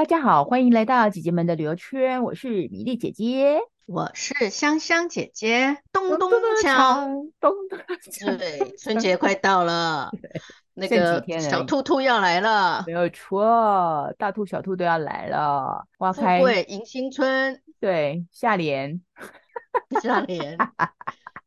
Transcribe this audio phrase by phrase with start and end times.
[0.00, 5.76] 大家好，欢迎来到姐姐们的旅游圈，我是米粒姐姐，我是香香姐姐。
[5.92, 7.78] 咚咚锵，咚咚
[8.10, 10.10] 锵， 对，春节快到了，
[10.72, 19.02] 那个小兔兔要来了，没有错，大兔小兔都要来了，花开迎新春，对，下联，
[20.00, 20.56] 下联，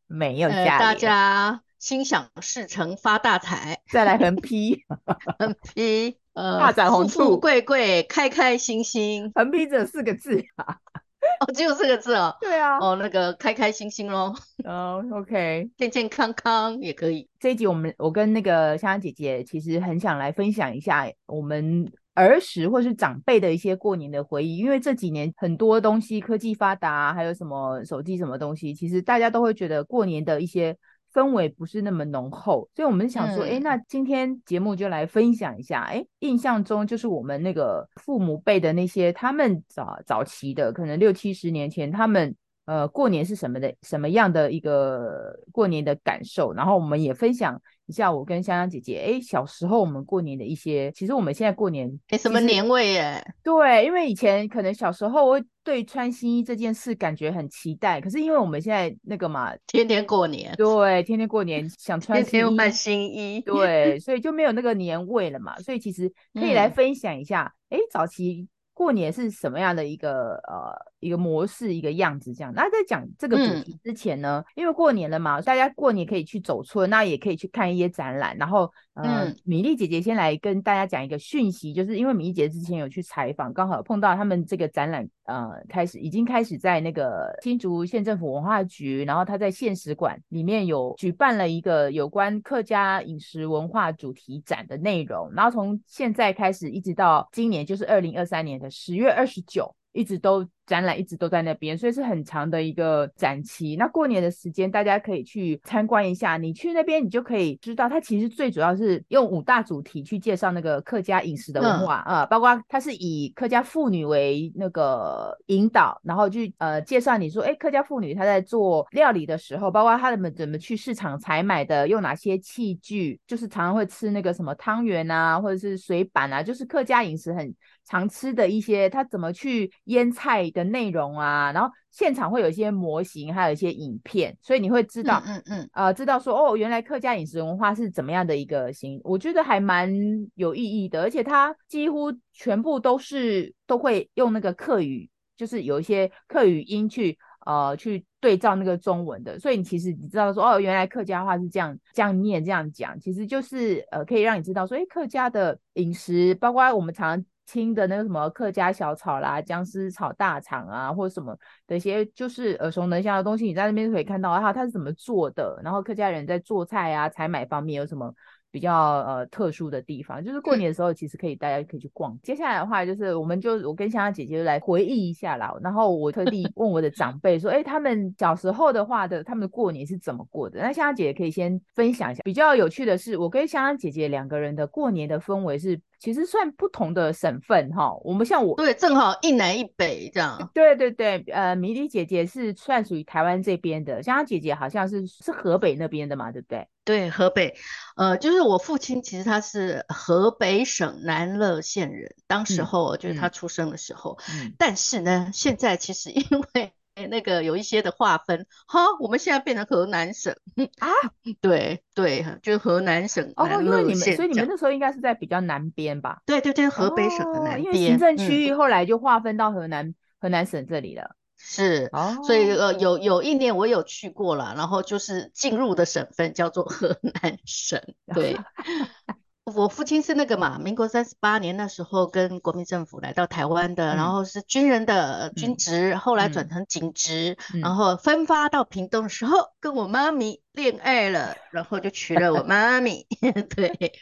[0.06, 4.82] 没有下联，大家心想事成发大财，再来横批，
[5.38, 6.16] 横批。
[6.32, 10.78] 呃，大展宏图，富富贵贵，开开心心，横批只有四个字啊，
[11.46, 14.34] 哦，只有四个字哦，对啊，哦，那个开开心心咯。
[14.64, 17.28] 哦，OK，健健康康也可以。
[17.38, 30.74] 这一集我们我跟那个香香姐姐其实很想来分享一下我们儿时或是长辈的一些过年的回忆，因为这几年很多东西科技发达，还有什么手机什么东西，其实大家都会觉得过年的一些。
[31.14, 42.34] 氛围不是那么浓厚，所以我们想说，哎、嗯，那今天节目就来分享一下，哎，印象中就是我们那个父母辈的那些，他们早早期的，可能六七十年前，他们
[42.66, 47.62] 呃过年是什么的，什么样的一个过年的感受，然后我们也分享。
[47.86, 53.22] 一下，我跟香香姐姐，哎，小时候我们过年的一些，其实我们现在过年没什么年味耶。
[53.42, 65.58] 对，因为以前可能小时候会对穿新衣这件事感觉很期待，可是因为我们现在那个嘛，天天过年，对，天天过年想穿新衣，天天换新衣，对， 所以就没有那个年味了嘛。
[65.60, 70.93] 所以其实可以来分享一下，哎、嗯，早期过年是什么样的一个呃。
[71.04, 72.52] 一个模式，一个样子，这样。
[72.54, 78.34] 那在讲这个主题之前呢，嗯、因为过年了嘛，大家过年可以去走村，那也可以去看一些展览。
[78.38, 95.30] 然后，呃、嗯，米粒姐姐先来跟大家讲一个讯息，就是因为米粒姐姐之前有去采访，刚好碰到他们这个展览，呃，开始已经开始在那个新竹县政府文化局，然后他在县史馆里面有举办了一个有关客家饮食文化主题展的内容。
[95.34, 99.74] 然后从现在开始一直到今年，就是二零二三年的十月二十九。
[99.94, 103.76] 一直都展览，一直都在那边，所以是很长的一个展期。
[103.76, 106.36] 那过年的时间，大家可以去参观一下。
[106.36, 127.54] 你去那边，你就可以知道，它其实最主要是用五大主题去介绍那个客家饮食的文化啊、嗯呃，包括它是以客家妇女为那个引导，然后去呃介绍你说，哎，客家妇女她在做料理的时候，包括他们怎么去市场采买的，用哪些器具，就是常常会吃那个什么汤圆啊，或者是水板啊，就是客家饮食很。
[127.86, 139.92] 常吃的一些，他怎么去腌菜的内容啊，然后现场会有一些模型，还有一些影片，所以你会知道，嗯嗯，嗯，呃，知道说哦，原来客家饮食文化是怎么样的一个形，我觉得还蛮
[140.36, 157.26] 有意义的，而且它几乎全部都是都会用那个客语，就是有一些客语音去呃去对照那个中文的，所以你其实你知道说哦，原来客家话是这样这样念这样讲，其实就是呃可以让你知道说，哎，客家的饮食，包括我们常常。
[157.46, 168.12] 听的那个什么客家小炒啦，姜丝炒大肠啊，或者什么的一些就是耳熟能详的东西，你在那边可以看到哈，它是怎么做的，然后客家人在做菜啊、采买方面有什么
[168.50, 172.18] 比较呃特殊的地方，就是过年的时候其实可以大家可以去逛。
[172.22, 180.60] 接下来的话就是我们就我跟香香姐姐来回忆一下啦，然后我特地问我的长辈说，哎，他们小时候的话的他们的过年是怎么过的？
[180.60, 182.22] 那香香姐姐可以先分享一下。
[182.22, 185.80] 比较有趣的是，我跟香香姐姐两个人的过年的氛围是。
[186.04, 190.50] 其实算不同的省份哈，我们像我对，正好一南一北这样。
[190.52, 196.68] 对对对，呃，米莉姐姐是算属于台湾这边的，香香姐姐好像是是河北那边的嘛，对不对？
[196.84, 197.54] 对，河北，
[197.96, 206.22] 呃，就是我父亲其实他是河北省南乐县人，当时候就是他出生的时候，嗯嗯、但是呢，现在其实因
[206.52, 206.74] 为。
[206.94, 210.34] 那个有一些的划分，哈，我们现在变成河南省
[210.78, 210.88] 啊，
[211.40, 213.32] 对对，就是河南省。
[213.36, 216.22] 哦，因为你们，所以你们那时候应该是在比较南边吧？
[216.26, 217.58] 对对对，河北省的南边。
[217.58, 221.16] 哦，因为行政区域后来就划分到河南、嗯、河南省这里了。
[221.36, 227.82] 是，哦，所以呃，有有一年我有去过了，然后就是进入的省份叫做河南省，
[228.14, 228.38] 对。
[229.44, 243.06] 我父亲是那个嘛，民国三十八年那时候跟国民政府来到台湾的，嗯、然后是军人的军职，嗯、后来转成警职，嗯、然后分发到屏东的时候，跟我妈咪恋爱了，然后就娶了我妈咪，
[243.54, 243.92] 对。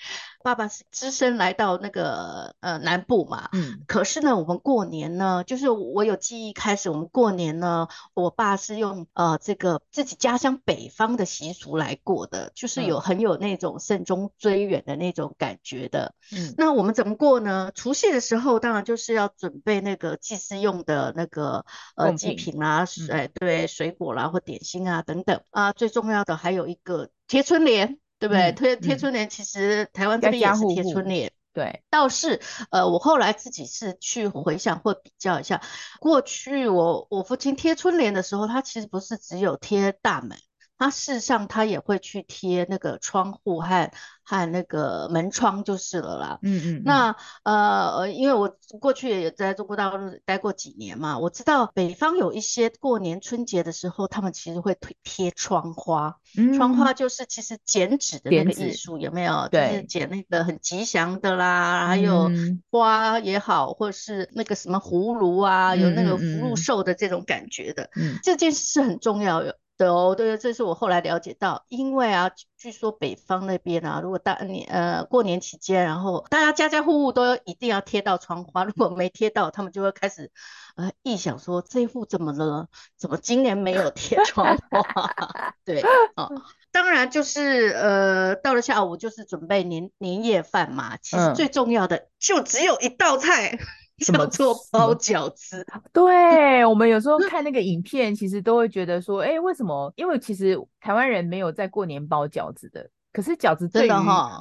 [0.43, 16.15] 爸爸是只身来到那个呃南部嘛，嗯，可是呢，我们过年呢，就是我有记忆开始，我们过年呢，我爸是用呃这个自己家乡北方的习俗来过的，就是有很有那种慎终追远的那种感觉的。
[16.33, 17.71] 嗯，那我们怎么过呢？
[17.75, 21.65] 除夕的时候，当然就是要准备那个祭祀用的那个
[21.97, 27.99] 呃祭品啦，哎对，水果啦或点心啊等等啊，最重要的还有一个贴春联。
[28.23, 28.53] 对不对？
[28.53, 32.41] 贴贴、嗯、春联，其实台湾这边也是贴春联，对，倒是
[32.71, 35.61] 呃，我后来自己是去回想或比较一下，
[35.99, 40.39] 过去我我父亲贴春联的时候，他其实不是只有贴大门。
[40.83, 43.91] 他事实上，他也会去贴那个窗户和
[44.25, 46.39] 和那个门窗就是了啦。
[46.43, 46.83] 嗯嗯，嗯。
[46.85, 56.17] 那呃，因为我过去也在中国大陆待过几年嘛，我知道北方有一些过年春节的时候，他们其实会贴贴窗花。
[56.37, 56.55] 嗯。
[56.57, 59.49] 窗花就是其实剪纸的那个艺术，有没有？
[59.53, 59.69] 对。
[59.69, 62.29] 就是剪那个很吉祥的啦，还有
[62.73, 67.89] 花也好，或者是那个什么葫芦啊，有那个福禄寿的这种感觉的。
[67.95, 68.19] 嗯。
[68.25, 69.45] 这件事是很重要
[69.83, 69.93] 的。
[69.93, 80.31] 哦，对，这是我后来了解到，因为啊，据说北方那边啊，如果大年呃过年期间，然后大家家家户户都一定要贴到窗花， 如果没贴到，他们就会开始
[80.77, 82.69] 呃臆想说这一户怎么了？
[82.97, 85.15] 怎么今年没有贴窗花？
[85.65, 85.83] 对，
[86.17, 86.31] 哦，
[86.71, 93.59] 当然就是呃到了下午就是准备年年夜饭嘛，其实最重要的就只有一道菜。
[93.99, 95.65] 怎么做包饺子？
[95.93, 99.93] 对，我们有时候 看那个影片，其实都会觉得说，哎，为什么？
[99.97, 102.89] 因为其实台湾人没有在过年包饺子的。
[103.13, 103.91] 可是饺子对于，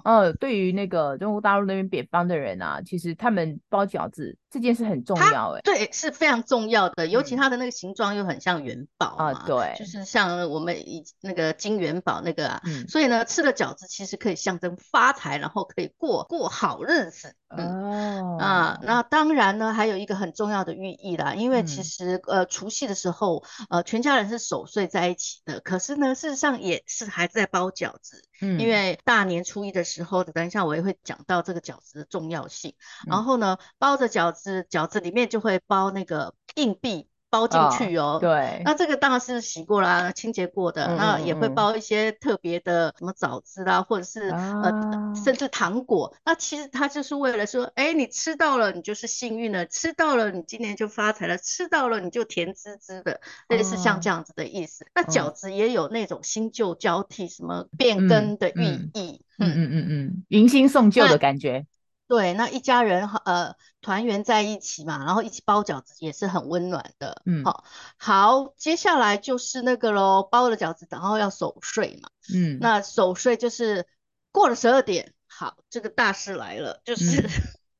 [0.06, 17.35] 呃，对于那个中国大陆那边北方的人啊，其实他们包饺子这件事很重要，哎，对，是非常重要的，尤其它的那个形状又很像元宝啊，对，就是像我们以那个金元宝那个啊，所以呢，吃了饺子其实可以象征发财，然后可以过过好日子。
[17.50, 28.23] 哦，啊，那当然呢，还有一个很重要的寓意啦，因为其实呃，除夕的时候，呃，全家人是守岁在一起的，可是呢，事实上也是还在包饺子。
[28.41, 32.75] 嗯，因为大年初一的时候，等一下我也会讲到这个饺子的重要性。
[33.08, 37.10] 然后呢，包着饺子，饺子里面就会包那个硬币。
[37.31, 46.13] 包进去哦，哦，对，那这个当然是洗过啦，清洁过的，嗯、那也会包一些特别的什么枣子啦，或者是、啊、呃，甚至糖果。
[46.24, 53.19] 那其实它就是为了说，哎，你吃到了，你就是幸运了；吃到了，你今年就发财了；吃到了，你就甜滋滋的，
[53.50, 54.86] 类似像这样子的意思。
[54.94, 58.63] 啊、那饺子也有那种新旧交替、什么变更的寓
[58.94, 59.72] 意，嗯嗯。
[59.72, 61.66] 嗯嗯，迎新送旧的感觉。
[62.12, 67.22] 对，那一家人呃团圆在一起嘛，然后一起包饺子也是很温暖的。
[67.25, 67.63] 嗯，好，
[67.96, 72.10] 好，接下来就是那个喽，包了饺子，然后要守岁嘛。
[72.36, 73.88] 嗯，那守岁就是
[74.34, 77.30] 过了十二点，好，这个大事来了，就是、嗯、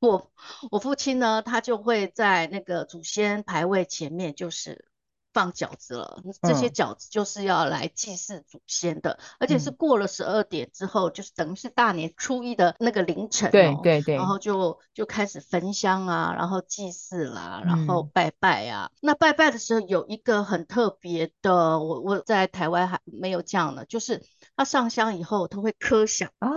[0.00, 0.32] 我
[0.70, 4.86] 我父亲呢，他就会在那个祖先牌位前面，就是。
[5.32, 18.90] 放饺子了，这些饺子就是要来祭祀祖先的，嗯、而且是过了十二点之后，嗯、就是等于是大年初一的那个凌晨、哦，对对对，然后就就开始焚香啊，然后祭祀啦，然后拜拜啊。
[18.92, 24.22] 嗯、那拜拜的时候有一个很特别的，我我在台湾还没有这样的，就是
[24.56, 26.48] 他上香以后他会磕响啊，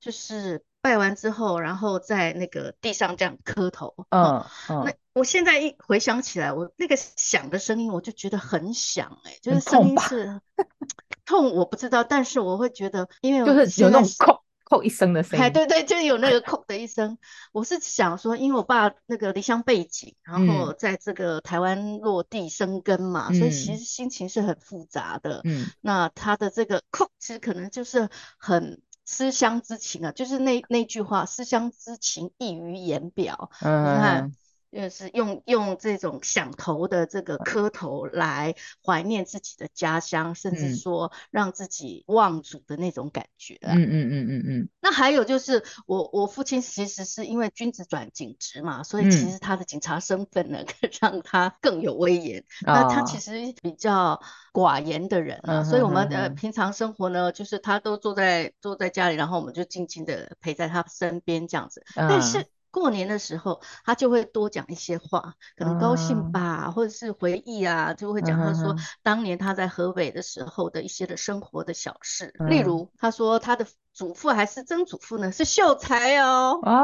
[0.00, 0.64] 就是。
[0.84, 3.94] 拜完之后，然后在那个地上这样磕头。
[4.10, 4.84] 嗯嗯。
[4.84, 10.42] 那我现在一回想起来，我那个响的声音，我就觉得很响哎、欸，就是声音是
[11.24, 15.42] 痛，痛我不知道，但是我会觉得，因为就是有那种叩叩一声的声音。
[15.42, 17.16] 哎，对对，就有那个叩的一声。
[17.52, 25.40] 我是想说，因为我爸那个离乡背景，然后在这个台湾落地生根嘛，嗯、所以其实心情是很复杂的。
[25.44, 25.64] 嗯。
[25.80, 28.82] 那他的这个叩，其实可能就是很。
[29.04, 33.50] 思乡之情啊，就是那那句话，思乡之情溢于言表。
[33.60, 34.32] 嗯，你看，
[34.74, 38.54] 就是用用这种响头的这个磕头来
[38.84, 43.72] 怀念自己的家乡，嗯、甚至说让自己忘祖的那种感觉、啊。
[43.74, 44.68] 嗯嗯嗯嗯嗯。
[44.80, 52.40] 那还有就是，我我父亲其实是因为军职转警职嘛，所以其实他的警察身份呢， 嗯、让他更有威严。
[52.40, 54.20] 哦、那他其实比较。
[54.54, 61.84] 寡言的人啊，所以我们呃平常生活呢，就是他都坐在坐在家里，然后我们就静静的陪在他身边这样子。
[61.96, 73.64] 但是过年的时候，他就会多讲一些话，可能高兴吧，或者是回忆啊，就会讲他说当年他在河北的时候的一些的生活的小事，例如他说他的。
[73.94, 75.30] 祖父还是曾祖父呢？
[75.30, 76.58] 是秀才哦。
[76.64, 76.82] 啊，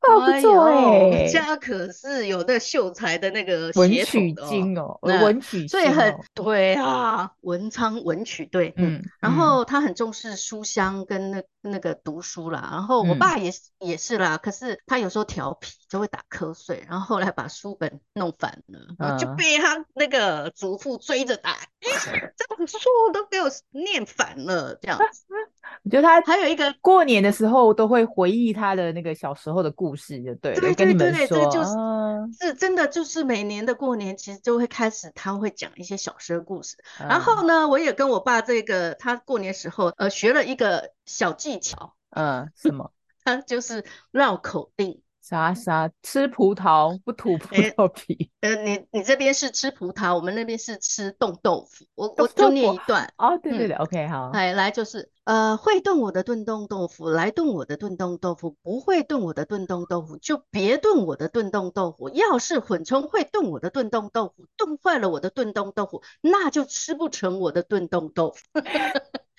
[0.00, 9.02] 不错哎，家可是有那秀才的那个文曲星哦，文曲，所以很对啊，文昌文曲对，嗯。
[9.18, 12.68] 然后他很重视书香跟那那个读书啦。
[12.70, 21.56] 然后我爸也是也是啦，可是他有时候调皮就会打瞌睡，然后后来把书本弄反了，就被他那个祖父追着打，
[22.36, 22.78] 这本书
[23.12, 25.24] 都给我念反了，这样子。
[25.84, 30.60] 我觉得他还有一个过年的时候都会回忆他的那个小时候的故事，就对了。
[30.60, 31.70] 对对对对，这个就是
[32.38, 36.76] 是真的，就是每年的过年其实就会开始他会讲一些小时的故事。
[36.98, 42.92] 然后呢，我也跟我爸这个他过年时候呃学了一个小技巧，嗯，什么？
[43.24, 45.02] 它就是绕口令。
[45.20, 48.30] 啥啥吃葡萄不吐葡萄皮？
[48.40, 51.84] 欸、 呃，你你这边是吃葡萄，我们那边是吃冻豆腐。
[51.94, 54.30] 我我就念一段哦，对对对、嗯、，OK 好。
[54.32, 62.08] 来来就是呃，会炖我的炖冻豆腐，来炖我的炖冻豆腐，不会炖我的炖冻豆腐就别炖我的炖冻豆腐。
[62.08, 68.42] 要是混充会炖我的炖冻豆腐，炖坏了我的炖冻豆腐，那就吃不成我的炖冻豆腐。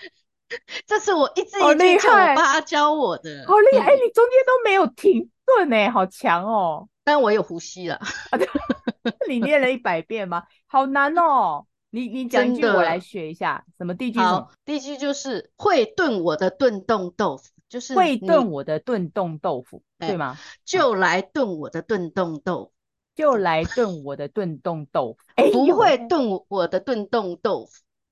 [0.85, 3.85] 这是我一直一句叫我爸教我的，好厉害！
[3.85, 5.29] 哎、嗯欸，你中间都没有停。
[5.45, 6.87] 对呢，好强哦！
[7.03, 7.99] 但我有呼吸了。
[9.27, 10.43] 你念了一百遍吗？
[10.67, 11.65] 好难哦！
[11.89, 13.65] 你你讲一句，我来学一下。
[13.77, 14.19] 什么第一句？
[14.19, 20.37] 好，第一句就是会炖我的炖冻豆腐，就是会炖我的炖冻豆腐，对吗？
[20.63, 22.71] 就来炖我的炖冻豆腐，
[23.15, 25.25] 就来炖我的炖冻豆腐。
[25.35, 27.71] 哎，不会炖我的炖冻豆腐，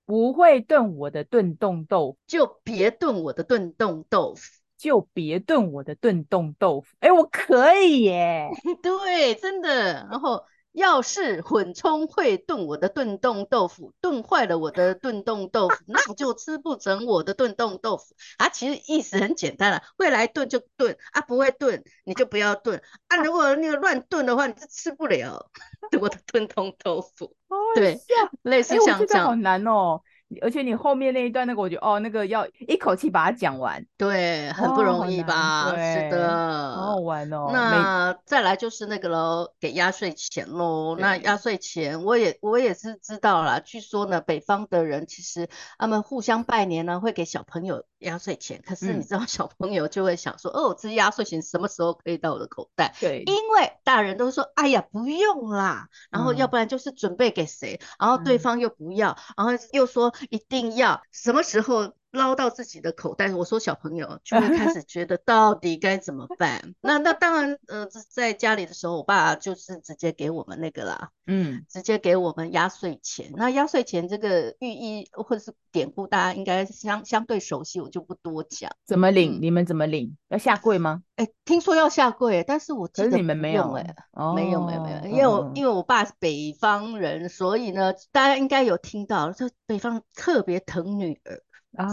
[0.10, 4.42] 不会炖我的炖冻豆腐，就别炖我的炖冻豆腐。
[4.76, 8.50] 就别炖我的炖冻豆腐，哎，我可以耶，
[8.82, 10.08] 对，真的。
[10.10, 18.16] 然后要是混充会炖我的炖冻豆腐，炖坏了我的炖冻豆腐，那就吃不成我的炖冻豆腐。
[18.38, 23.18] 啊，其实意思很简单了，会来炖就炖啊，不会炖你就不要炖啊。
[23.18, 25.50] 如果那个乱炖的话，你就吃不了
[26.00, 27.36] 我的炖冻豆腐。
[27.76, 28.00] 对，
[28.44, 30.02] 类似像这样，好难哦。
[30.42, 35.70] 而且你后面那一段那个，我觉得哦，那个要一口气把它讲完，对，很不容易吧？
[35.70, 37.50] 哦、是的，好好玩哦。
[37.52, 40.96] 那再来就是那个喽，给压岁钱喽。
[41.00, 43.60] 那压岁钱，我也我也是知道啦。
[43.60, 48.62] 据说呢，北方的人其实他们互相拜年呢，会给小朋友压岁钱。
[48.66, 52.94] 可是你知道，小朋友就会想说，嗯、哦，这压岁钱什么时候可以到我的口袋？
[53.00, 55.88] 对，因为大人都说，哎呀，不用啦。
[56.10, 60.14] 然后要不然就是准备给谁，嗯、然后对方又不要，然后又说。
[60.30, 63.32] 一定要什么时候捞到自己的口袋？
[63.34, 66.74] 我说小朋友就会开始 觉得到底该怎么办？
[66.82, 73.32] 那那当然，呃，在家里的时候，我爸就是直接给我们那个啦，嗯，直接给我们压岁钱。
[73.36, 78.72] 那压岁钱这个寓意或者是典故，大家应该相相对熟悉，我就不多讲。
[78.86, 79.40] 怎么领？
[79.40, 80.18] 嗯、你们怎么领？
[80.30, 81.04] 要下跪吗？
[81.16, 83.96] 哎、欸，听说要下跪，但是我记得你们没有哎、
[84.36, 91.40] 没有没有没有，因为我、哦、因为我爸是北方人，所以呢，大家应该有听到，就北方特别疼女儿。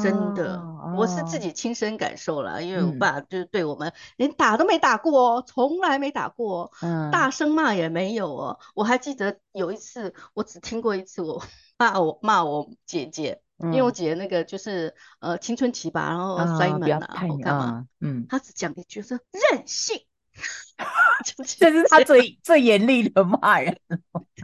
[0.02, 8.59] 真的、哦，我是自己亲身感受了、哦，因为我爸就是对我们连打都没打过哦，从、嗯、来没打过，嗯，大声骂也没有哦。
[8.75, 11.42] 我还记得有一次，我只听过一次，我
[11.76, 17.85] 骂我骂我姐姐、嗯，因为我姐姐那个就是呃青春期吧，然后摔门啊，我干嘛？
[18.00, 19.18] 嗯，她只讲一句说
[19.52, 20.00] 任性，
[21.59, 23.78] 这是她最 最严厉的骂人。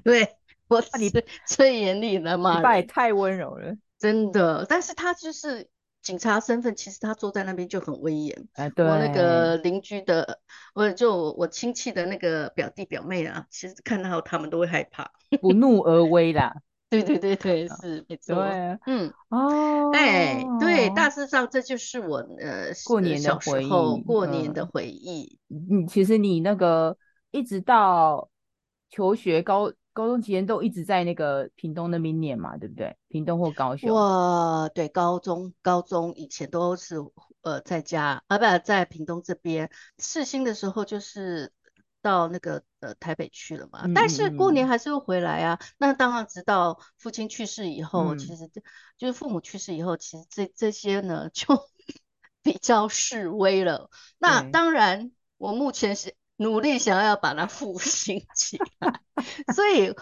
[0.04, 0.36] 对，
[0.68, 3.74] 我你是最严厉的骂人，你爸也太温柔了。
[4.02, 5.68] 真的，但是他就是
[6.02, 8.48] 警察身份，其实他坐在那边就很威严。
[8.54, 10.40] 哎，对，我那个邻居的，
[10.74, 15.08] 我就我亲戚的那个表弟表妹啊，其实看到他们都会害怕，
[15.40, 16.52] 不怒而威啦。
[16.90, 18.34] 对对对对，是没错。
[18.34, 25.38] 对，嗯，哦，哎，对，大致上这就是我呃过年的回忆，过年的回忆。
[25.48, 26.96] 嗯，其实你那个
[27.30, 28.28] 一直到
[28.90, 29.72] 求学高。
[29.92, 32.96] 高中期间都一直在那个屏东那边念嘛，对不对？
[33.08, 33.90] 屏东或高雄。
[33.94, 36.96] 哇，对，高中高中以前都是
[37.42, 39.70] 呃在家，啊不在屏东这边。
[39.98, 41.52] 四新的时候就是
[42.00, 45.58] 到那个呃台北去了嘛，但是过年还是会回来啊。
[45.78, 48.62] 那当然，直到父亲去世以后，嗯、其实就
[48.96, 51.46] 就是父母去世以后，其实这这些呢就
[52.42, 53.90] 比较示威了。
[54.18, 56.14] 那当然，我目前是。
[56.36, 58.92] 努力想要把它复兴起来，
[59.54, 59.94] 所以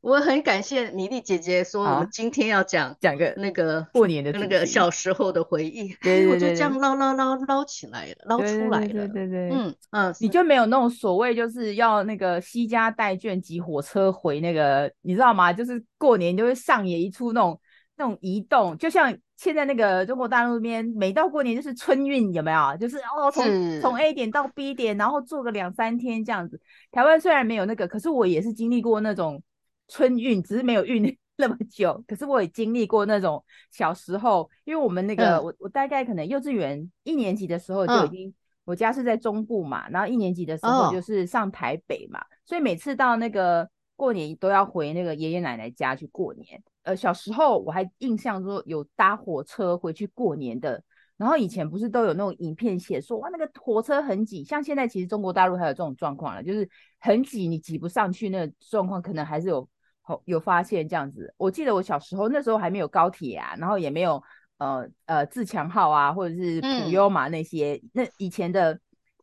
[0.00, 15.52] 我很感谢米粒姐姐说我们今天要讲讲个那个过年的那个小时候的回忆，对， 我就这样捞捞捞捞起来了，捞出来了，对对对，对，嗯嗯，你就没有那种所谓就是要那个西家带眷挤火车回那个，你知道吗？
[15.52, 17.60] 就是过年就会上演一出那种
[17.96, 19.14] 那种移动，就像。
[19.42, 22.76] 现在那个中国大陆那边，每到过年就是春运，有没有？
[22.76, 23.44] 就是哦，从
[23.80, 26.60] 从 A 点到 B 点，然后坐个两三天这样子。
[26.92, 29.42] 台湾虽然没有那个，可是我也是经历过那种
[29.88, 32.04] 春运，只是没有运 那么久。
[32.06, 38.34] 可是我也经历过那种小时候，因为我们那个、嗯、我我大概可能幼稚园一年级的时候就已经，嗯、
[38.66, 46.62] 我家是在中部嘛，然后一年级的时候就是上台北嘛，哦、所以每次到那个过年都要回那个爷爷奶奶家去过年。
[46.82, 50.82] 呃，小时候我还印象说有搭火车回去过年的，
[51.16, 59.68] 然后以前不是都有那种影片写说哇，那个火车很挤，像现在其实中国大陆还有这种状况了，就是很挤，你挤不上去，那状况可能还是有
[60.24, 61.32] 有发现这样子。
[61.36, 64.22] 我记得我小时候那时候还没有高铁啊，然后也没有
[64.58, 68.78] 呃呃自强号啊，或者是普悠玛那些，嗯、那以前的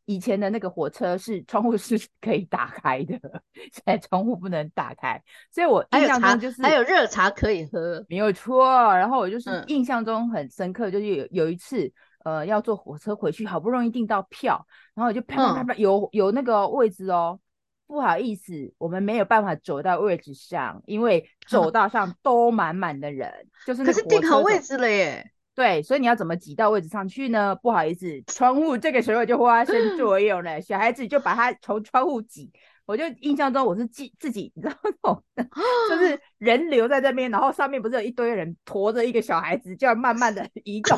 [0.09, 3.19] 以前的那个火车是窗户是 可以打开的，
[3.53, 8.67] 现在窗户不能打开，所以我印象中就是还有热茶可以喝，没有错。
[8.95, 11.91] 然后我就是印象中很深刻，就是有有一次。
[12.25, 17.39] 呃，要坐火车回去，好不容易订到票，然后我就啪啪啪啪，有有那个位置哦，
[17.87, 23.31] 不好意思，我们没有办法走到位置上，因为走道上都满满的人，
[23.65, 25.31] 就是那可是订好位置了耶。
[25.59, 27.53] 对，所以你要怎么挤到位置上去呢？
[27.53, 32.49] 不好意思，窗户这个时候就发生 作用了，小孩子就把它从窗户挤。
[32.85, 35.43] 我就印象中我是自自己，你知道吗？
[35.89, 40.97] 就 是人留在这边，然后上面不是有一堆人驮着一个小孩子，就要慢慢的 移动。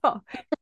[0.00, 0.20] 到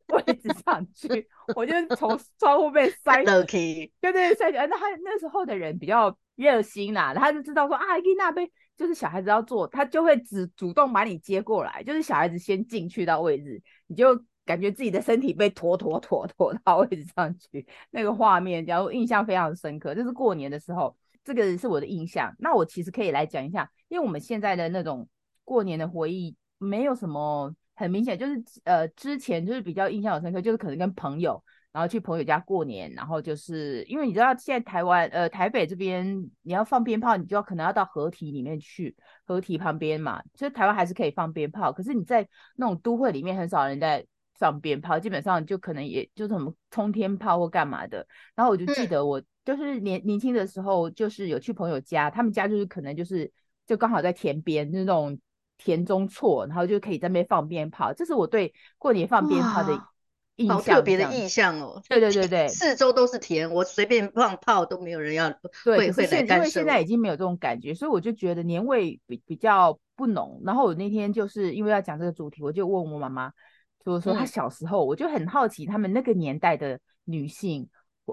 [0.08, 4.66] 位置上去，我就从窗户被塞进去，对对，塞进去。
[4.66, 8.46] 那他那时候的人比较热心啦，他就知道说啊，伊那边
[8.80, 19.94] 就是小孩子要坐，他就会只主动把你接过来，就是小孩子先进去到位置，你就感觉自己的身体被拖拖拖拖到位置上去，那个画面，然后印象非常深刻。
[19.94, 22.34] 就是过年的时候，这个是我的印象。
[22.38, 25.06] 那我其实可以来讲一下，因为我们现在的那种
[25.44, 27.54] 过年的回忆，没有什么。
[27.74, 38.96] 很明显就是呃，之前就是比较印象深刻，就是可能跟朋友，然后去朋友家过年，然后就是因为你知道现在台湾呃台北这边你要放鞭炮，你就要可能要到河堤里面去，
[39.26, 44.04] 河堤旁边嘛，所以台湾还是可以放鞭炮，可是你在那种都会里面很少人在
[44.38, 48.06] 放鞭炮，基本上就可能也就是什么冲天炮或干嘛的。
[48.34, 53.30] 然后我就记得我就是年年轻的时候，就是有去朋友家，他们家就是可能就是
[53.66, 55.18] 就刚好在田边，就是那种。
[55.62, 59.78] 田中错，然后就可以在那边放鞭炮，这是我对过年放鞭炮的
[60.36, 61.80] 印象，好特别的印象哦。
[61.88, 65.30] 对对对对，四周都是田，我随便放炮都没有人要。
[65.64, 70.40] 对，可是现因为现在已经没有这种感觉，所以我就觉得年味比比较不浓。
[70.44, 73.30] 然后我那天就是因为要讲这个主题，我就问我妈妈，
[73.84, 77.68] 就是说她小时候，我就很好奇他们那个年代的女性，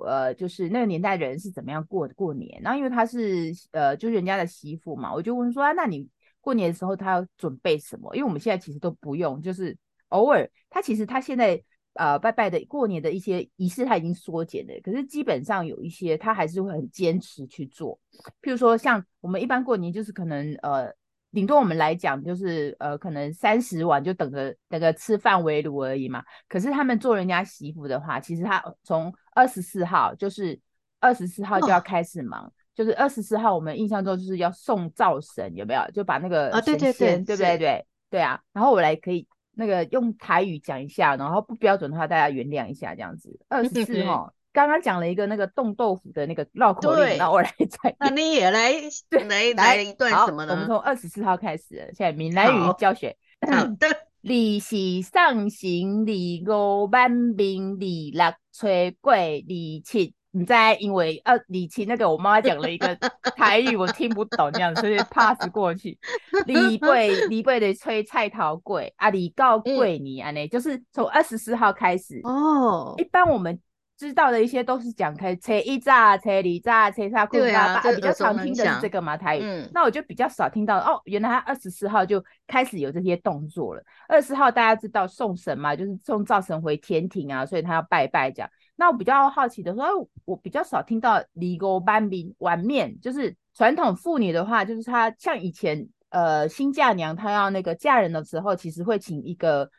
[0.05, 2.59] 呃，就是那个年代人是怎么样过过年。
[2.61, 6.09] 然后因为她是呃，就是人家的媳妇嘛，我就问说啊，那你？
[6.39, 8.15] 过年的时候，她要准备什么？
[8.15, 9.77] 因为我们现在其实都不用，就是
[10.07, 11.61] 偶尔她其实她现在
[11.97, 17.99] 呃拜拜的过年的一些仪式他已经缩减了，可是基本上有一些他还是会很坚持去做。
[18.41, 20.91] 譬如说像我们一般过年就是可能呃
[21.31, 26.23] 顶多我们来讲就是呃可能三十晚就等着那个吃饭围炉而已嘛。
[26.47, 30.59] 可是他们做人家媳妇的话，其实他从二十四号就是
[30.99, 32.45] 二十四号就要开始忙。
[32.45, 35.81] 哦就是二十四号，我们印象中就是要送灶神，有没有？
[35.95, 37.57] 就把那个啊，对对对，对不对？
[37.57, 38.39] 对对啊。
[38.53, 43.39] 然后我来可以那个用台语讲一下，然后不标准的话，大家原谅一下这样子。
[43.49, 48.71] 二十四 号，刚刚讲了一个那个冻豆腐的那个绕口令，那我来再，那你也来
[49.27, 50.53] 来来一段什么呢？
[50.53, 53.17] 我们从二十四号开始，现在闽南语教学。
[53.41, 58.67] 好的，二是上行，二五万兵，二六初
[59.01, 59.41] 过，二
[59.83, 60.13] 七。
[60.37, 62.95] 你在因为呃李琦那个我妈妈讲了一个
[63.35, 65.97] 台语我听不懂这样，所以 pass 过去。
[66.45, 72.93] 李贵李贵的吹菜桃贵啊，李告贵你啊，呢就是从二十四号开始哦。
[72.97, 73.59] 一般我们
[73.97, 79.41] 知道的一些都是讲开车一炸、初二炸、初三粿啊，比较常听的是这个嘛台语。
[79.41, 83.81] 嗯、那我就比较少听到哦，原来他二十四号就开始有这些动作了。
[84.07, 88.49] 二十四号大家知道送神嘛，就是送灶神回天庭啊，所以他要拜拜这样。
[88.77, 89.83] 那我比较好奇的说，
[90.23, 99.69] 我比较少听到礼锅板面碗面，就是传统妇女的话，就是她像以前呃新嫁娘她要那个嫁人的时候，其实会请一个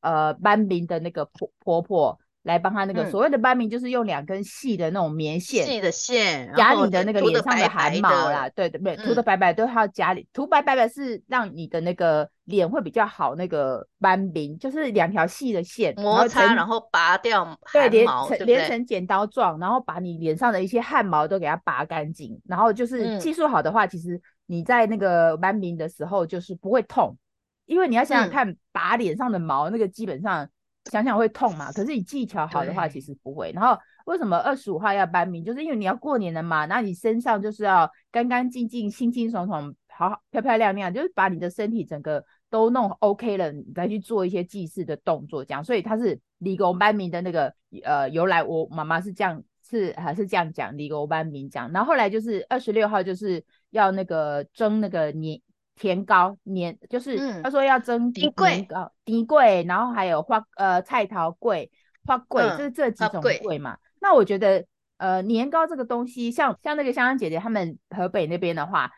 [0.00, 2.20] 呃班兵的那个婆婆婆。
[2.42, 27.18] 来帮他那个所谓的斑明，就是用两根细的那种棉线，细的线夹你的那个脸上的汗毛啦，对对对，涂的白白都要夹里，涂白白的是让你的那个脸会比较好，那个斑明就是两条细的线摩擦，然后拔掉对，连成连成剪刀状，然后把你脸上的一些汗毛都给它拔干净，然后就是技术好的话，其实你在那个斑明的时候就是不会痛，
[27.66, 30.48] 因为你要想想看，拔脸上的毛那个基本上。
[30.86, 31.70] 想想会痛嘛？
[31.72, 33.52] 可是你技巧好的话，其实不会。
[33.54, 35.44] 然后为什么二十五号要搬名？
[35.44, 45.62] 就是因为你要过年了嘛，那你身上就是要干干净净、清清爽爽、好好漂漂亮亮，就是把你的身体整个都弄 OK 了，你再去做一些祭祀的动作，这样。
[45.62, 47.52] 所以它是立宫搬名的那个
[47.84, 48.42] 呃由来。
[48.42, 51.70] 我妈妈是这样，是还是这样讲立宫搬名讲。
[51.72, 55.40] 然后后来就是二十六号就是要那个蒸那个年。
[55.80, 58.30] 甜糕年就是他说要蒸年
[58.66, 61.70] 糕，甜粿，然后还有花呃菜头粿、
[62.04, 63.78] 花粿，就是这几种粿嘛。
[63.98, 64.62] 那我觉得
[64.98, 68.92] 呃年糕这个东西，像像那个香香姐姐他们河北那边的话，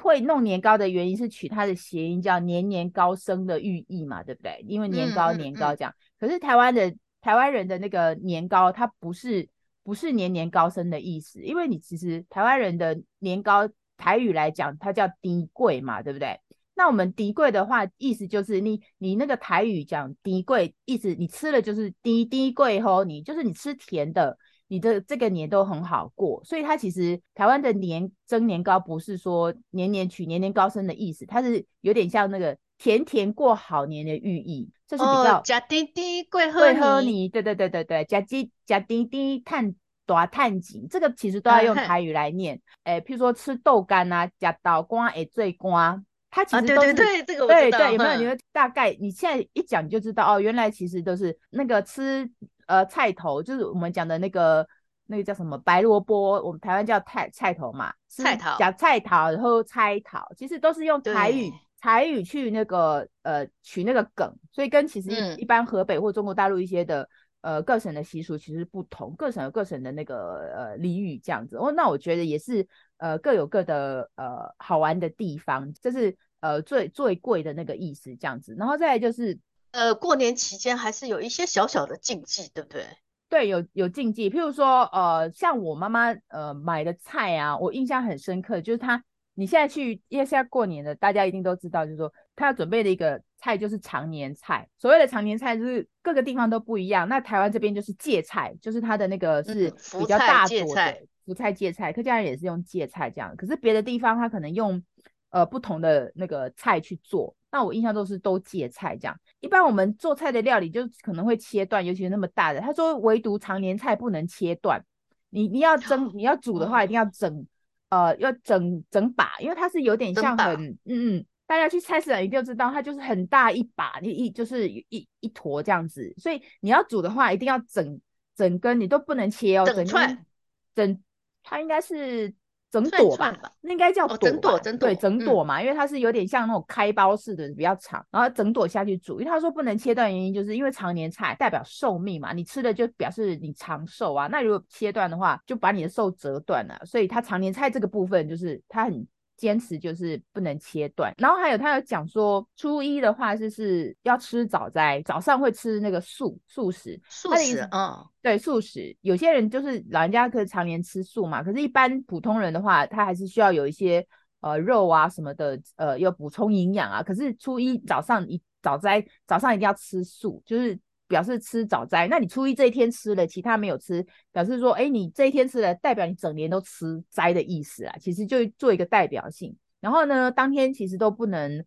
[0.00, 4.64] 会弄年糕的原因是取它的谐音叫年年高升的寓意嘛，对不对？
[4.66, 5.92] 因为年糕年糕这样。
[5.92, 9.46] 嗯嗯嗯、可是台湾的台湾人的那个年糕，它不是
[9.82, 16.40] 不是年年高升的意思，因为你其实台湾人的年糕台语来讲，它叫低贵嘛，对不对？
[16.74, 24.36] 那我们低贵的话，意思就是你你那个台语讲低贵，意思你吃了就是低低贵吼，你就是你吃甜的，
[24.68, 26.42] 你的这个年都很好过。
[26.44, 35.40] 所以它其实台湾的年蒸年糕不是说年年取年年高升的意思，它是有点像那个甜甜过好年的寓意，这是比较。
[35.40, 39.74] 加滴滴贵喝你，对对对对对，加滴加滴滴探
[40.06, 42.58] 大探井，这个其实都要用台语来念。
[42.84, 46.02] 哎、嗯，譬如说吃豆干啊，加豆瓜会最瓜。
[46.28, 47.48] 它其实都是、啊、对对对，这个我。
[47.48, 48.20] 对对，有没有？
[48.20, 52.30] 你会大概你现在一讲你就知道哦，原来其实都是那个吃
[52.66, 54.66] 呃菜头，就是我们讲的那个
[55.06, 67.08] 那个叫什么白萝卜，我们台湾叫菜菜头嘛，菜头讲菜头，然后菜头，其实都是用台语台语去那个呃取那个梗，所以跟其实一般河北或中国大陆一些的、嗯、
[67.46, 70.16] 呃各省的习俗其实不同，各省有各省的那个
[70.56, 71.56] 呃俚语这样子。
[71.56, 76.16] 哦，那我觉得也是呃各有各的呃好玩的地方，这是。
[76.40, 79.36] 呃，最最贵的那个意思这样子，然后再来就是，
[79.72, 82.84] 呃，过年期间还是有一些小小的禁忌，对不对？
[83.28, 89.02] 对，有有禁忌，譬如说，呃，像我妈妈呃买的菜啊，我印象很深刻，就是她，
[89.34, 94.68] 你现在去，因为现在过年的，大家一定都知道，就是说她要准备的一个菜就是常年菜。
[94.78, 97.08] 所谓的常年菜，就是各个地方都不一样。
[97.08, 103.34] 那台湾这边就是芥菜，就是它的那个是比较大朵的，嗯、福菜芥菜，客家人也是用芥菜这样。
[103.36, 104.82] 可是别的地方他可能用。
[105.30, 109.14] 呃，不同的那个菜去做，那我印象都是都芥菜这样。
[109.40, 112.60] 一般我们做菜的料理就可能会切断，尤其是那么大的。
[112.60, 114.82] 他说唯独常年菜不能切断，
[115.28, 117.46] 你你要蒸 你要煮的话，一定要整，
[117.90, 126.12] 呃，要整整把，因为它是有点像很，嗯嗯，大家去菜市场一定要知道，它就是很大一把，你一就是一一,坨这样子。
[126.18, 128.00] 所以你要煮的话，一定要整
[128.34, 130.26] 整根，你都不能切哦，整串，
[130.74, 131.02] 整，
[131.42, 132.34] 它应该是。
[132.68, 139.20] 整朵吧，那应该叫朵、哦、整朵，整朵，对，整朵嘛，嗯、因为它是有点像那种开包式的，比较长，然后整朵下去煮。
[139.20, 144.26] 因为他说不能切断，原因就是因为常年菜代表寿命嘛，你吃的就表示你长寿啊。
[144.26, 146.78] 那如果切断的话，就把你的寿折断了。
[146.84, 149.06] 所以它常年菜这个部分就是它很。
[149.36, 158.96] 坚持就是不能切断，然后还有他有讲说，初一的话就是要吃早斋，早上会吃那个素素食，素食，嗯，对，素食。
[159.02, 164.06] 有些人就是老人家可以常年吃素嘛，可是，一般普通人的话，他还是需要有一些
[164.40, 167.02] 呃肉啊什么的，呃，要补充营养啊。
[167.02, 170.78] 可是初一早上一早斋，早上一定要吃素，就是。
[171.08, 177.94] 表示吃早斋，那你初一这一天吃了，其他没有吃，表示说，哎，你这一天吃了，代表你整年都吃斋的意思啊。
[178.00, 179.56] 其实就做一个代表性。
[179.80, 181.64] 然后呢，当天其实都不能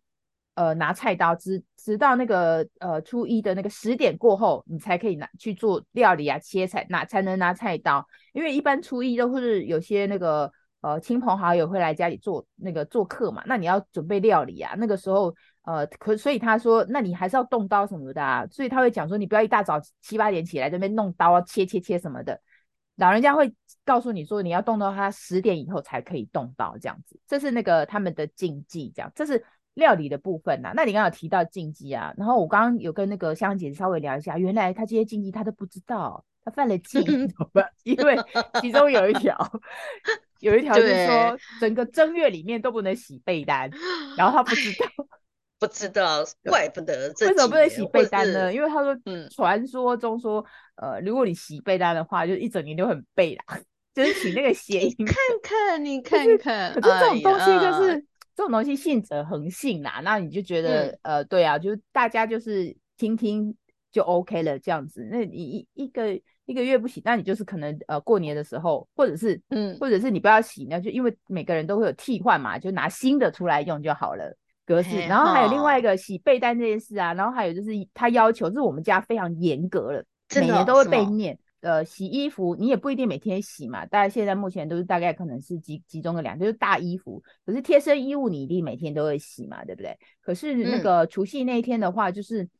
[0.54, 8.06] 呃拿菜刀，直直到那个呃初一的那个十点过后，你才可以拿去做料理啊，切菜拿才能拿菜刀。
[8.34, 15.34] 因为一般初一都是有些那个呃亲朋好友会来家里做那个做客嘛，那你要准备料理啊，那个时候。
[15.62, 22.40] 呃，可所以他说，那你还是要动刀什么的啊，所以他会讲说，你不要一大早七八点起来这边弄刀啊，切切切什么的，
[22.96, 29.44] 老人家会告诉你说，你要动到他十点以后才可以动刀这样子，这是那个他们的禁忌，这样，这是
[29.74, 30.72] 料理的部分呐、啊。
[30.74, 37.70] 那你刚刚有提到禁忌啊，然后我刚刚有跟那个香姐稍微聊一下，原来他这些禁忌他都不知道，他犯了忌， 怎么办？
[37.84, 38.16] 因为
[38.62, 39.36] 其中有一条，
[40.40, 43.70] 有一条就是说，整个正月里面都不能洗被单，
[44.16, 44.86] 然后他不知道。
[45.60, 47.28] 不知道，怪不得这。
[47.28, 48.52] 为什么不能洗被单呢？
[48.52, 50.42] 因为他说，嗯，传说中说，
[50.76, 53.60] 呃，如果你洗被单的话，就一整年都很背啦，
[53.94, 54.96] 就是取那个谐音。
[55.04, 58.02] 看看，你 看看，可是这种东西就是、哎、
[58.34, 63.54] 这种东西信者恒信啦，那你就觉得，嗯、呃，对啊，就大家就是听听
[63.92, 65.06] 就 OK 了这样子。
[65.10, 74.34] 那你一一个一个月不洗，那你就是可能呃过年的时候，或者是嗯，或者是你不要洗，那就因为每个人都会有替换嘛，就拿新的出来用就好了。
[74.66, 80.04] 格式，然后还有另外一个洗被单这件事啊，然后还有就是他要求，这是我们家非常严格了，
[80.36, 81.38] 每年都会被念。
[81.60, 89.98] 呃，洗衣服你也不一定每天洗嘛，大家现在目前都是大概可能是集集中的两，就是大衣服，可是贴身衣物你一定每天都会洗嘛，对不对？
[90.22, 92.50] 可是那个除夕那一天的话，就是、嗯、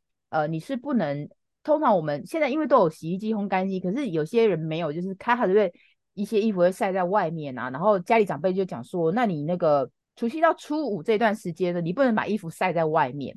[0.43, 1.27] 呃你是不能，
[1.63, 5.73] 通常我们现在因为都有洗衣机、烘干机，可是有些人没有，就是开好的
[6.13, 9.91] 一些衣服会晒在外面啊，然后家里长辈就讲说，那你那个。
[10.17, 13.37] 除夕到初五这段时间呢，你不能把衣服晒在外面，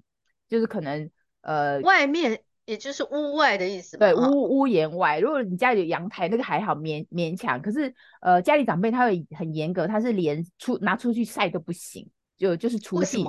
[0.49, 1.09] 就是可能
[1.41, 3.97] 呃，外面也就是屋外的意思。
[3.97, 5.19] 对，屋屋檐外。
[5.19, 7.61] 如果你家里有阳台，那个还好勉勉强。
[7.61, 12.09] 可是呃，家里长辈他会很严格，他是连出拿出去晒都不行。
[12.37, 13.23] 就就是除夕。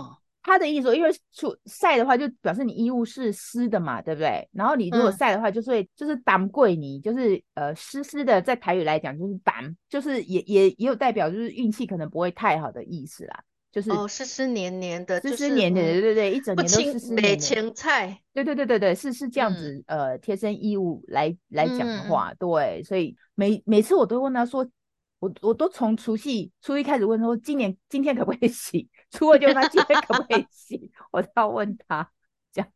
[0.44, 4.46] 他的意思说，因为出晒的话，就表示你衣物是湿的嘛，对不对？
[4.52, 17.38] 然后你如果晒的话，就是会、嗯、就是挡贵你，就是呃湿湿的，在台语来讲就是胆，就是也也也有代表就是运气可能不会太好的意思啦，就是哦湿湿黏黏的，湿湿黏黏的，对对对，一整年都湿湿黏黏。
[17.38, 24.68] 青菜，对对对对对，是是这样子，嗯、呃，贴身衣物来来讲的话，嗯、对，所以每每次我都问他说。
[25.20, 28.86] 我我都从除夕初一开始问说，今年今天可不可以洗？
[29.14, 30.90] 初二就问他今天可不可以洗？
[31.12, 32.10] 我都要问他，
[32.52, 32.68] 这样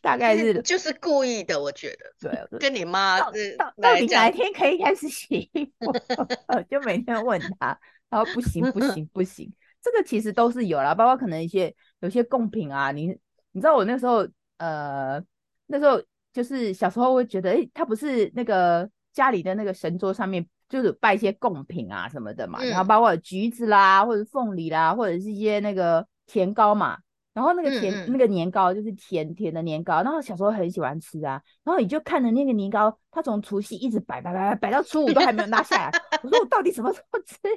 [0.00, 2.30] 大概是就是故意的，我觉得。
[2.30, 3.32] 对，跟你妈到
[3.80, 5.92] 到底哪一天可以开始洗衣服？
[6.70, 7.76] 就每天问他，
[8.08, 13.08] 然后不行不行不行，这个其实都是有啦，包括可能一些有些贡品啊，你
[13.50, 14.26] 你知道我那时候
[14.58, 15.20] 呃
[15.66, 16.00] 那时候
[16.32, 20.46] 就是小时候会觉得，哎，他不是那个家里的那个神桌上面。
[20.72, 26.98] 就是拜一些贡品啊什么的嘛，嗯、然后包括橘子啦，或者凤梨啦，或者是一些那个甜糕嘛。
[27.32, 31.42] 然后那个甜嗯嗯那个年糕就是甜甜的年糕，然后小时候很喜欢吃啊。
[31.64, 35.92] 然后你就看着那个年糕，它从除夕一直摆摆摆摆摆到初五都还没有拿下来。
[36.22, 37.36] 我说我到底什么时候吃？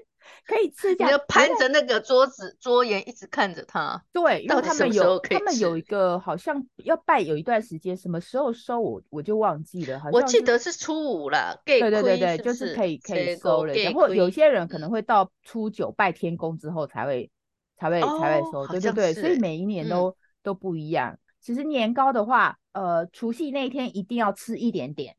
[0.48, 4.04] 可以吃这样，你就攀着那个桌子桌沿一直看着它。
[4.12, 10.00] 对，因为他们有他们有一个好像要拜有一段时间，什么时候收我我就忘记了。
[10.00, 11.62] 好像我记得是初五了。
[11.64, 13.74] 对对对对，就是可以可以收了。
[13.76, 17.30] 然后有些人可能会到初九拜天公之后才会
[17.78, 18.68] 才会才会收。
[18.68, 21.18] 对对对，所以每一年都都不一样。
[21.42, 25.16] 其实年糕的话，呃，除夕那一天一定要吃一点点。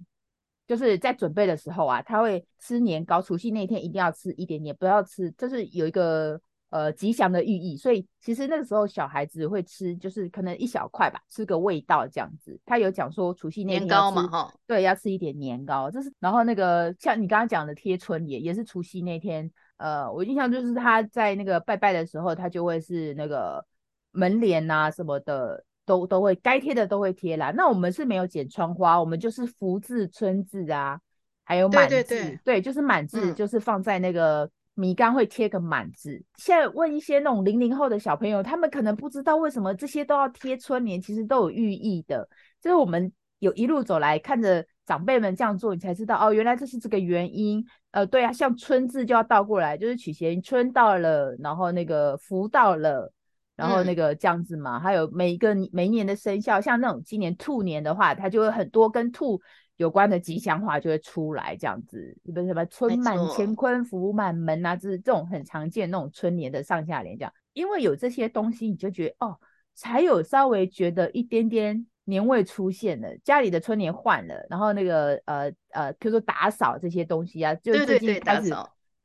[0.67, 7.77] 就是在准备的时候啊，他会吃年糕，除夕那天一定要吃一点点，不要吃，就是有一个呃吉祥的寓意。
[7.77, 12.59] 所以其实那个时候小孩子会吃，就是可能一小块吧，吃个味道这样子。
[12.65, 15.91] 他有讲说除夕那天年糕嘛，哈，对，要吃一点年糕。
[15.91, 19.51] 这是然后那个像你刚刚讲的贴春联，也是除夕那天。
[19.77, 23.65] 呃，我印象就是他在那个拜拜的时候，他就会是那个
[24.13, 25.65] 门帘啊什么的。
[25.87, 27.53] 都都会该贴的都会贴啦。
[27.53, 30.99] 那我们是没有剪窗花，我们就是福字、春字啊，
[31.45, 36.13] 还有满字，对，对，对，对，就是满字，就是放在那个米缸会贴个满字。
[36.13, 42.29] 嗯、现在问一些那种零零后的小朋友，他们可能不知道为什么这些都要贴春联，其实都有寓意的。
[42.61, 47.65] 就是我们有一路走来看着长辈们这样做，你才知道哦，原来这是这个原因。
[47.91, 53.13] 呃，对啊，像春字就要倒过来，就是取谐春到了，然后那个福到了。
[53.57, 59.41] 然后那个这样子嘛，嗯、还有每一个每一年的生肖，像那种今年兔年的话，它就会很多跟兔
[59.77, 69.39] 有关的吉祥话就会出来，这样子，比如什么春满乾坤福满门啊，就是这种很常见那种春年的上下联，这样，因为有这些东西，你就觉得哦，
[69.75, 78.53] 才有稍微觉得一点点年味出现了，家里的春联换了，然后那个呃呃，比如说打扫这些东西啊，就最近开始。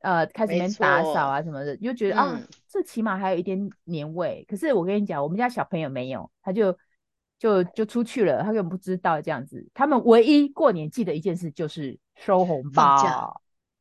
[0.02, 4.44] 呃，开始边打扫啊什么的，你就觉得、嗯、啊，这起码还有一点年味。
[4.48, 6.76] 可是我跟你讲，我们家小朋友没有，他就
[7.42, 9.68] 就就出去了，他根本不知道这样子。
[9.74, 13.34] 他们唯一过年记得一件事就是收红包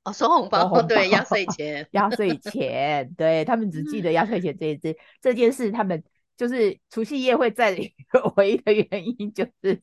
[0.04, 6.04] 哦，收红 包，收红包对，压岁钱，压岁钱，对，他们只记得压岁钱这一这这件事，他们
[6.36, 9.80] 就是除夕夜会在一个 唯一的原因就是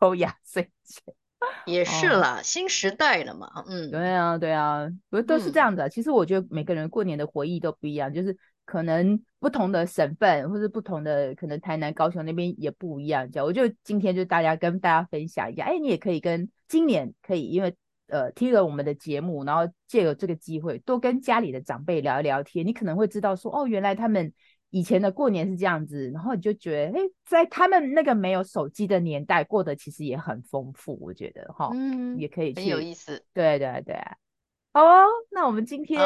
[0.00, 1.14] 收压岁钱。
[1.66, 5.86] 也是啦，哦、新时代了嘛，嗯，对啊，对啊，不是都是这样的。
[5.86, 8.36] 嗯、其实我觉得每个人过年的回忆都不一样，就是
[8.68, 13.30] 可能不同的省份或者不同的，可能台南、高雄那边也不一样。
[13.30, 17.74] 这样，我就今天就大家跟大家分享一下，哎，你也可以跟今年可以，因为
[18.08, 24.32] 呃听了我们的节目，然后借由这个机会多跟家里的长辈聊一聊天，你可能会知道说，哦，原来他们。
[24.70, 33.24] 以前的过年是这样子，然后你就觉得，哎，在他们那个没有手机的年代，过得其实也很丰富，我觉得哈，嗯，也可以去，很有意思。
[33.32, 34.27] 对对对，好
[34.72, 35.98] 哦，那我们今天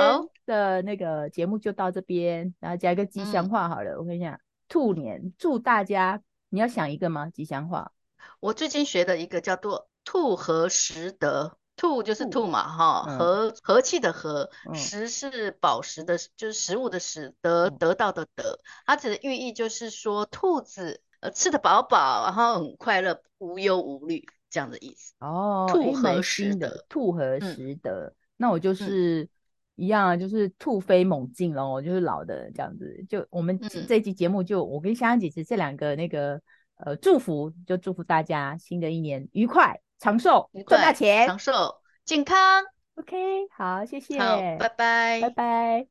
[0.47, 3.93] 的那个节目就到这边，然后加一个吉祥话好了。
[3.93, 7.29] 嗯、我跟你讲，兔年祝大家，你要想一个吗？
[7.31, 7.93] 吉祥话？
[8.41, 11.57] 我最近学的一个叫做“兔和食得”。
[11.75, 25.15] 兔就是兔嘛，哈、嗯，和和气的和，嗯、食是宝石的，就是食物的食，得得到的得，它指的寓意就是说兔子呃吃得饱饱，然后很快乐，无忧无虑这样的意思。
[25.19, 29.29] 哦，兔和食得，兔和食得，嗯、那我就是
[29.77, 33.07] 一样啊，就是突飞猛进喽，我就是老的这样子。
[33.09, 36.41] 就我们这一集节目就，就、嗯、我跟香香姐姐这两个那个
[36.79, 39.81] 呃祝福，就祝福大家新的一年愉快。
[40.01, 42.65] 长寿，赚大钱，长寿，健康。
[42.97, 43.17] OK，
[43.57, 45.87] 好，谢谢，好，拜拜，拜拜。